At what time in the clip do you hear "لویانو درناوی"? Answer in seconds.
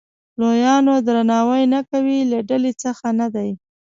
0.39-1.63